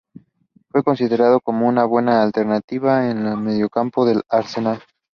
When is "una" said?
1.69-1.85